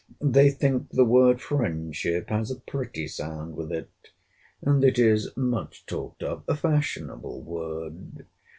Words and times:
they 0.19 0.49
think 0.49 0.89
the 0.89 1.05
word 1.05 1.39
friendship 1.39 2.29
has 2.29 2.49
a 2.49 2.59
pretty 2.61 3.07
sound 3.07 3.55
with 3.55 3.71
it; 3.71 3.91
and 4.63 4.83
it 4.83 4.97
is 4.97 5.29
much 5.37 5.85
talked 5.85 6.23
of—a 6.23 6.55
fashionable 6.55 7.39
word. 7.43 8.25